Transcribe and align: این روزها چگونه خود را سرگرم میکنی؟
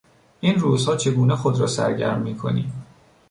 این 0.39 0.55
روزها 0.59 0.95
چگونه 0.95 1.35
خود 1.35 1.59
را 1.59 1.67
سرگرم 1.67 2.21
میکنی؟ 2.21 2.71